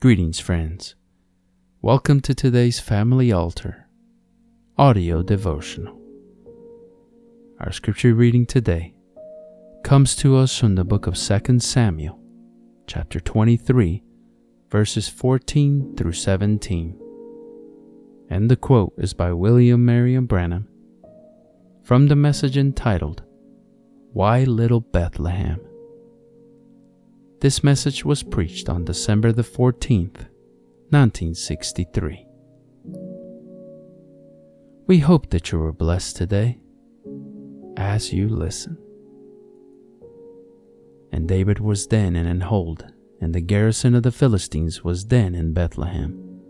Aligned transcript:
Greetings, 0.00 0.40
friends. 0.40 0.94
Welcome 1.82 2.22
to 2.22 2.34
today's 2.34 2.80
Family 2.80 3.32
Altar 3.32 3.86
audio 4.78 5.22
devotional. 5.22 6.00
Our 7.60 7.70
scripture 7.70 8.14
reading 8.14 8.46
today 8.46 8.94
comes 9.84 10.16
to 10.16 10.38
us 10.38 10.56
from 10.56 10.76
the 10.76 10.86
book 10.86 11.06
of 11.06 11.18
2 11.18 11.58
Samuel, 11.58 12.18
chapter 12.86 13.20
23, 13.20 14.02
verses 14.70 15.06
14 15.10 15.94
through 15.98 16.12
17. 16.12 16.98
And 18.30 18.50
the 18.50 18.56
quote 18.56 18.94
is 18.96 19.12
by 19.12 19.34
William 19.34 19.84
Marion 19.84 20.24
Branham 20.24 20.66
from 21.82 22.06
the 22.06 22.16
message 22.16 22.56
entitled, 22.56 23.22
Why 24.14 24.44
Little 24.44 24.80
Bethlehem? 24.80 25.60
This 27.40 27.64
message 27.64 28.04
was 28.04 28.22
preached 28.22 28.68
on 28.68 28.84
December 28.84 29.32
the 29.32 29.40
14th, 29.40 30.28
1963. 30.90 32.26
We 34.86 34.98
hope 34.98 35.30
that 35.30 35.50
you 35.50 35.58
were 35.58 35.72
blessed 35.72 36.16
today 36.16 36.60
as 37.78 38.12
you 38.12 38.28
listen. 38.28 38.76
And 41.12 41.26
David 41.26 41.60
was 41.60 41.86
then 41.86 42.14
in 42.14 42.26
an 42.26 42.42
hold, 42.42 42.84
and 43.22 43.34
the 43.34 43.40
garrison 43.40 43.94
of 43.94 44.02
the 44.02 44.12
Philistines 44.12 44.84
was 44.84 45.06
then 45.06 45.34
in 45.34 45.54
Bethlehem. 45.54 46.42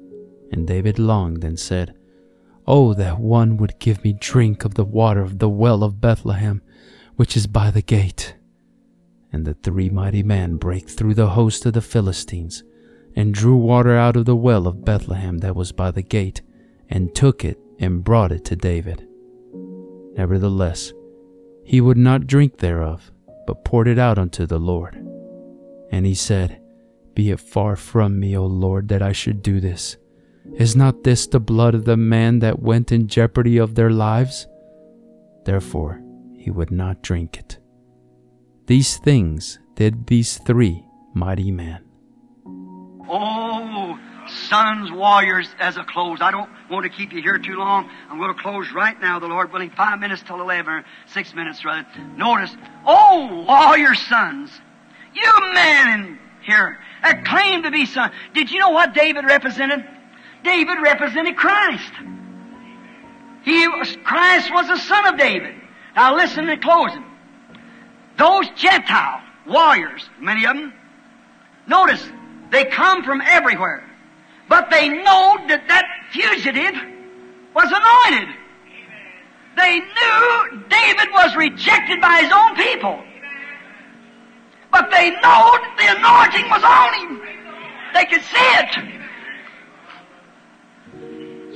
And 0.50 0.66
David 0.66 0.98
longed 0.98 1.44
and 1.44 1.56
said, 1.56 1.94
Oh, 2.66 2.94
that 2.94 3.20
one 3.20 3.58
would 3.58 3.78
give 3.78 4.02
me 4.02 4.12
drink 4.12 4.64
of 4.64 4.74
the 4.74 4.84
water 4.84 5.20
of 5.20 5.38
the 5.38 5.48
well 5.48 5.84
of 5.84 6.00
Bethlehem, 6.00 6.62
which 7.14 7.36
is 7.36 7.46
by 7.46 7.70
the 7.70 7.80
gate 7.82 8.34
and 9.32 9.44
the 9.44 9.54
three 9.54 9.88
mighty 9.88 10.22
men 10.22 10.56
brake 10.56 10.88
through 10.88 11.14
the 11.14 11.30
host 11.30 11.64
of 11.66 11.72
the 11.72 11.80
Philistines, 11.80 12.62
and 13.14 13.34
drew 13.34 13.56
water 13.56 13.96
out 13.96 14.16
of 14.16 14.24
the 14.24 14.36
well 14.36 14.66
of 14.66 14.84
Bethlehem 14.84 15.38
that 15.38 15.56
was 15.56 15.72
by 15.72 15.90
the 15.90 16.02
gate, 16.02 16.42
and 16.88 17.14
took 17.14 17.44
it 17.44 17.58
and 17.78 18.04
brought 18.04 18.32
it 18.32 18.44
to 18.46 18.56
David. 18.56 19.06
Nevertheless, 20.16 20.92
he 21.64 21.80
would 21.80 21.96
not 21.96 22.26
drink 22.26 22.58
thereof, 22.58 23.12
but 23.46 23.64
poured 23.64 23.88
it 23.88 23.98
out 23.98 24.18
unto 24.18 24.46
the 24.46 24.58
Lord. 24.58 24.96
And 25.90 26.04
he 26.04 26.14
said, 26.14 26.60
Be 27.14 27.30
it 27.30 27.40
far 27.40 27.76
from 27.76 28.18
me, 28.18 28.36
O 28.36 28.44
Lord, 28.46 28.88
that 28.88 29.02
I 29.02 29.12
should 29.12 29.42
do 29.42 29.60
this. 29.60 29.96
Is 30.54 30.74
not 30.74 31.04
this 31.04 31.26
the 31.26 31.40
blood 31.40 31.74
of 31.74 31.84
the 31.84 31.96
man 31.96 32.40
that 32.40 32.60
went 32.60 32.90
in 32.90 33.06
jeopardy 33.06 33.56
of 33.56 33.74
their 33.74 33.90
lives? 33.90 34.46
Therefore 35.44 36.02
he 36.36 36.50
would 36.50 36.70
not 36.70 37.02
drink 37.02 37.38
it. 37.38 37.59
These 38.70 38.98
things 38.98 39.58
did 39.74 40.06
these 40.06 40.38
three 40.38 40.84
mighty 41.12 41.50
men. 41.50 41.82
Oh, 43.08 43.98
sons, 44.28 44.92
warriors, 44.92 45.48
as 45.58 45.76
a 45.76 45.82
close. 45.82 46.20
I 46.20 46.30
don't 46.30 46.48
want 46.70 46.84
to 46.84 46.88
keep 46.88 47.12
you 47.12 47.20
here 47.20 47.36
too 47.36 47.56
long. 47.56 47.90
I'm 48.08 48.18
going 48.18 48.32
to 48.32 48.40
close 48.40 48.70
right 48.70 48.94
now, 49.00 49.18
the 49.18 49.26
Lord 49.26 49.52
willing, 49.52 49.70
five 49.70 49.98
minutes 49.98 50.22
till 50.24 50.40
11, 50.40 50.72
or 50.72 50.84
six 51.06 51.34
minutes 51.34 51.64
rather. 51.64 51.84
Notice, 52.16 52.54
oh, 52.86 53.44
warrior 53.44 53.96
sons, 53.96 54.52
you 55.14 55.52
men 55.52 56.20
here 56.46 56.78
that 57.02 57.24
claim 57.24 57.64
to 57.64 57.72
be 57.72 57.86
sons. 57.86 58.14
Did 58.34 58.52
you 58.52 58.60
know 58.60 58.70
what 58.70 58.94
David 58.94 59.24
represented? 59.24 59.84
David 60.44 60.78
represented 60.80 61.36
Christ. 61.36 61.92
He 63.42 63.66
was, 63.66 63.96
Christ 64.04 64.52
was 64.54 64.70
a 64.70 64.78
son 64.78 65.08
of 65.08 65.18
David. 65.18 65.56
Now 65.96 66.14
listen 66.14 66.48
in 66.48 66.60
closing. 66.60 67.04
Those 68.20 68.50
Gentile 68.50 69.22
warriors, 69.46 70.08
many 70.20 70.44
of 70.44 70.54
them, 70.54 70.74
notice, 71.66 72.06
they 72.50 72.66
come 72.66 73.02
from 73.02 73.22
everywhere. 73.22 73.82
But 74.46 74.68
they 74.68 74.90
know 74.90 75.38
that 75.48 75.66
that 75.68 75.86
fugitive 76.12 76.74
was 77.54 77.72
anointed. 77.72 78.28
They 79.56 79.80
knew 79.80 80.64
David 80.68 81.08
was 81.14 81.34
rejected 81.34 82.02
by 82.02 82.20
his 82.20 82.30
own 82.30 82.56
people. 82.56 83.02
But 84.70 84.90
they 84.90 85.12
know 85.22 85.56
the 85.78 85.86
anointing 85.96 86.50
was 86.50 86.62
on 86.62 86.92
him. 87.00 87.22
They 87.94 88.04
could 88.04 88.22
see 88.22 88.50
it. 88.60 88.70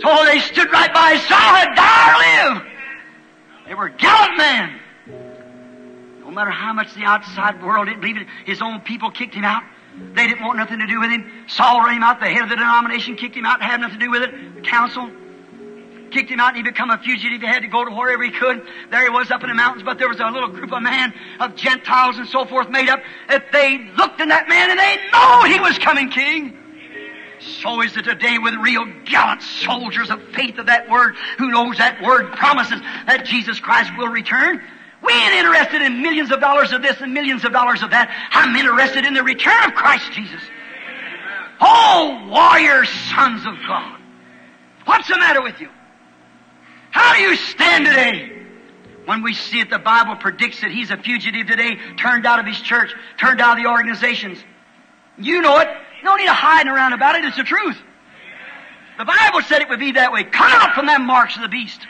So 0.01 0.25
they 0.25 0.41
stood 0.41 0.73
right 0.73 0.95
by 0.95 1.13
his 1.13 1.23
side, 1.29 1.77
die 1.77 2.09
or 2.09 2.55
live. 2.55 2.67
They 3.67 3.75
were 3.75 3.91
gallant 3.91 4.39
men 4.39 4.81
matter 6.35 6.51
how 6.51 6.73
much 6.73 6.95
the 6.95 7.05
outside 7.05 7.63
world 7.63 7.87
didn't 7.87 8.01
believe 8.01 8.17
it, 8.17 8.27
his 8.45 8.61
own 8.61 8.81
people 8.81 9.11
kicked 9.11 9.35
him 9.35 9.45
out. 9.45 9.63
They 10.15 10.27
didn't 10.27 10.45
want 10.45 10.59
nothing 10.59 10.81
to 10.81 10.87
do 10.87 11.01
with 11.01 11.11
him. 11.11 11.31
Saul 11.47 11.85
ran 11.85 11.97
him 11.97 12.03
out. 12.03 12.21
The 12.21 12.27
head 12.27 12.43
of 12.43 12.49
the 12.49 12.57
denomination 12.57 13.17
kicked 13.17 13.37
him 13.37 13.47
out 13.47 13.63
had 13.63 13.81
nothing 13.81 13.99
to 13.99 14.05
do 14.05 14.11
with 14.11 14.23
it. 14.23 14.55
The 14.57 14.61
council 14.63 15.11
kicked 16.11 16.31
him 16.31 16.41
out 16.41 16.57
and 16.57 16.59
he 16.59 16.63
became 16.63 16.91
a 16.91 16.99
fugitive. 16.99 17.41
He 17.41 17.47
had 17.47 17.63
to 17.63 17.69
go 17.69 17.85
to 17.85 17.91
wherever 17.91 18.23
he 18.23 18.31
could. 18.31 18.67
There 18.91 19.03
he 19.03 19.11
was 19.11 19.31
up 19.31 19.43
in 19.43 19.49
the 19.49 19.55
mountains, 19.55 19.83
but 19.85 19.99
there 19.99 20.09
was 20.09 20.21
a 20.21 20.27
little 20.27 20.49
group 20.49 20.73
of 20.73 20.83
men 20.83 21.13
of 21.41 21.55
Gentiles 21.57 22.19
and 22.19 22.29
so 22.29 22.45
forth 22.45 22.71
made 22.71 22.89
up 22.89 23.01
If 23.29 23.45
they 23.53 23.79
looked 23.97 24.21
in 24.21 24.29
that 24.29 24.49
man 24.49 24.71
and 24.71 24.79
they 24.79 24.99
know 25.13 25.45
he 25.45 25.61
was 25.61 25.79
coming 25.79 26.11
king. 26.11 26.59
So 27.41 27.83
is 27.83 27.97
it 27.97 28.03
today 28.03 28.39
with 28.39 28.55
real 28.55 28.87
gallant 29.05 29.43
soldiers 29.43 30.09
of 30.09 30.23
faith 30.35 30.59
of 30.59 30.67
that 30.67 30.89
word 30.89 31.17
who 31.37 31.51
knows 31.51 31.79
that 31.79 32.03
word 32.03 32.33
promises 32.33 32.81
that 33.07 33.25
Jesus 33.27 33.61
Christ 33.61 33.93
will 33.99 34.09
return. 34.09 34.63
We 35.05 35.13
ain't 35.13 35.35
interested 35.35 35.83
in 35.83 36.01
millions 36.01 36.31
of 36.31 36.41
dollars 36.41 36.73
of 36.73 36.81
this 36.83 37.01
and 37.01 37.13
millions 37.13 37.45
of 37.45 37.53
dollars 37.53 37.83
of 37.83 37.91
that. 37.91 38.11
I'm 38.31 38.57
interested 38.57 39.05
in 39.05 39.13
the 39.13 39.23
return 39.23 39.65
of 39.65 39.75
Christ 39.75 40.11
Jesus. 40.13 40.41
Oh, 41.61 42.27
warrior 42.31 42.85
sons 42.85 43.45
of 43.47 43.55
God. 43.67 44.01
What's 44.87 45.09
the 45.09 45.19
matter 45.19 45.43
with 45.43 45.61
you? 45.61 45.69
How 46.91 47.15
do 47.15 47.21
you 47.21 47.37
stand 47.37 47.87
today? 47.87 48.31
When 49.05 49.23
we 49.23 49.35
see 49.35 49.61
it, 49.61 49.69
the 49.69 49.79
Bible 49.79 50.17
predicts 50.17 50.63
that 50.63 50.71
he's 50.71 50.91
a 50.91 50.97
fugitive 50.97 51.47
today, 51.47 51.77
turned 51.99 52.25
out 52.25 52.39
of 52.39 52.47
his 52.47 52.59
church, 52.61 52.95
turned 53.19 53.41
out 53.41 53.59
of 53.59 53.63
the 53.63 53.69
organizations. 53.69 54.39
You 55.19 55.43
know 55.43 55.59
it. 55.59 55.69
No 56.03 56.17
need 56.17 56.27
to 56.27 56.33
hide 56.33 56.67
around 56.67 56.95
about 56.95 57.15
it. 57.17 57.25
It's 57.25 57.37
the 57.37 57.45
truth. 57.45 57.77
The 58.97 59.05
Bible 59.05 59.43
said 59.43 59.61
it 59.61 59.69
would 59.69 59.81
be 59.81 59.93
that 59.93 60.13
way. 60.13 60.25
Come 60.25 60.51
out 60.51 60.75
from 60.75 60.87
them 60.87 61.07
marks 61.07 61.37
of 61.37 61.43
the 61.43 61.49
beast. 61.49 61.87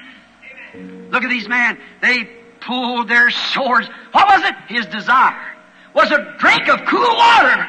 Look 1.10 1.22
at 1.22 1.30
these 1.30 1.48
men. 1.48 1.78
They 2.02 2.28
pulled 2.66 3.08
their 3.08 3.30
swords. 3.30 3.88
What 4.12 4.28
was 4.28 4.50
it? 4.50 4.54
His 4.68 4.86
desire 4.86 5.54
was 5.94 6.10
a 6.10 6.34
drink 6.38 6.68
of 6.68 6.84
cool 6.86 7.16
water. 7.16 7.68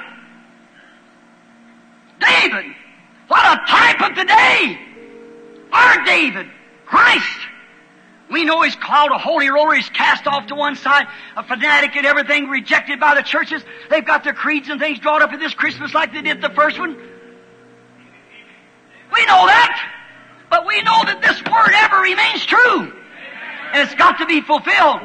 David, 2.20 2.66
what 3.28 3.44
a 3.46 3.66
type 3.70 4.02
of 4.02 4.16
today! 4.16 4.80
Our 5.72 6.06
David, 6.06 6.48
Christ. 6.86 7.40
We 8.32 8.44
know 8.44 8.64
he's 8.64 8.76
called 8.76 9.12
a 9.12 9.18
holy 9.20 9.50
roller, 9.50 9.76
he's 9.76 9.90
cast 9.90 10.26
off 10.26 10.48
to 10.48 10.56
one 10.56 10.76
side, 10.76 11.06
a 11.38 11.44
fanatic 11.44 11.96
and 11.96 12.06
everything, 12.06 12.48
rejected 12.48 13.00
by 13.00 13.14
the 13.14 13.22
churches. 13.22 13.64
They've 13.90 14.06
got 14.06 14.24
their 14.24 14.34
creeds 14.34 14.70
and 14.70 14.80
things 14.80 14.98
drawn 15.00 15.22
up 15.22 15.32
at 15.32 15.40
this 15.40 15.54
Christmas 15.54 15.94
like 15.94 16.12
they 16.12 16.24
did 16.24 16.42
the 16.42 16.50
first 16.50 16.80
one. 16.80 16.96
We 19.14 19.26
know 19.26 19.46
that, 19.46 19.92
but 20.50 20.66
we 20.66 20.82
know 20.82 21.04
that 21.06 21.22
this 21.22 21.44
word 21.44 21.72
ever 21.76 22.02
remains 22.02 22.46
true 22.46 22.95
and 23.76 23.84
it's 23.84 23.94
got 23.96 24.18
to 24.20 24.26
be 24.26 24.40
fulfilled. 24.42 25.02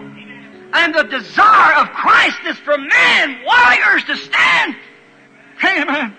And 0.72 0.94
the 0.94 1.02
desire 1.02 1.82
of 1.82 1.88
Christ 1.88 2.38
is 2.46 2.56
for 2.58 2.78
men, 2.78 3.40
warriors, 3.44 4.04
to 4.04 4.16
stand. 4.16 4.76
Amen. 5.64 6.16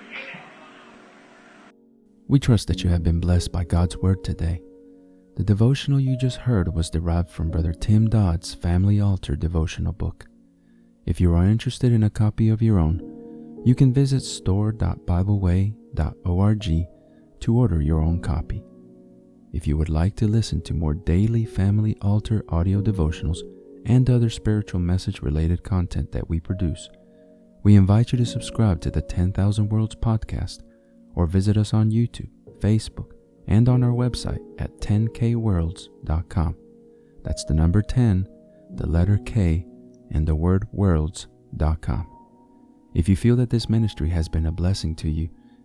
We 2.27 2.39
trust 2.39 2.67
that 2.67 2.83
you 2.83 2.89
have 2.89 3.03
been 3.03 3.21
blessed 3.21 3.53
by 3.53 3.63
God's 3.63 3.95
Word 3.97 4.25
today. 4.25 4.61
The 5.37 5.45
devotional 5.45 6.01
you 6.01 6.17
just 6.17 6.35
heard 6.37 6.75
was 6.75 6.89
derived 6.89 7.29
from 7.29 7.51
Brother 7.51 7.71
Tim 7.71 8.09
Dodd's 8.09 8.53
Family 8.53 8.99
Altar 8.99 9.37
devotional 9.37 9.93
book. 9.93 10.25
If 11.05 11.21
you 11.21 11.33
are 11.33 11.45
interested 11.45 11.93
in 11.93 12.03
a 12.03 12.09
copy 12.09 12.49
of 12.49 12.61
your 12.61 12.79
own, 12.79 13.61
you 13.63 13.75
can 13.75 13.93
visit 13.93 14.23
store.bibleway.org 14.23 16.87
to 17.39 17.57
order 17.57 17.81
your 17.81 18.01
own 18.01 18.19
copy. 18.19 18.61
If 19.53 19.67
you 19.67 19.75
would 19.77 19.89
like 19.89 20.15
to 20.17 20.27
listen 20.27 20.61
to 20.61 20.73
more 20.73 20.93
daily 20.93 21.45
family 21.45 21.97
altar 22.01 22.43
audio 22.49 22.81
devotionals 22.81 23.39
and 23.85 24.09
other 24.09 24.29
spiritual 24.29 24.79
message 24.79 25.21
related 25.21 25.63
content 25.63 26.11
that 26.13 26.29
we 26.29 26.39
produce, 26.39 26.89
we 27.63 27.75
invite 27.75 28.11
you 28.11 28.17
to 28.17 28.25
subscribe 28.25 28.79
to 28.81 28.91
the 28.91 29.01
10,000 29.01 29.69
Worlds 29.69 29.95
podcast 29.95 30.61
or 31.15 31.27
visit 31.27 31.57
us 31.57 31.73
on 31.73 31.91
YouTube, 31.91 32.29
Facebook, 32.59 33.11
and 33.47 33.67
on 33.67 33.83
our 33.83 33.91
website 33.91 34.39
at 34.57 34.79
10kworlds.com. 34.79 36.55
That's 37.23 37.43
the 37.43 37.53
number 37.53 37.81
10, 37.81 38.27
the 38.75 38.87
letter 38.87 39.19
K, 39.25 39.65
and 40.11 40.25
the 40.25 40.35
word 40.35 40.67
worlds.com. 40.71 42.07
If 42.93 43.09
you 43.09 43.15
feel 43.15 43.35
that 43.35 43.49
this 43.49 43.69
ministry 43.69 44.09
has 44.09 44.29
been 44.29 44.45
a 44.45 44.51
blessing 44.51 44.95
to 44.97 45.09
you, 45.09 45.29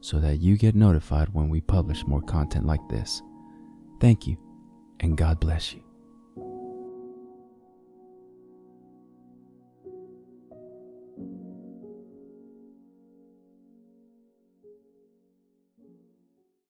so 0.00 0.18
that 0.20 0.40
you 0.40 0.56
get 0.56 0.74
notified 0.74 1.28
when 1.32 1.48
we 1.48 1.60
publish 1.60 2.06
more 2.06 2.22
content 2.22 2.66
like 2.66 2.86
this. 2.88 3.22
Thank 4.00 4.26
you, 4.26 4.38
and 5.00 5.16
God 5.16 5.40
bless 5.40 5.72
you. 5.72 5.89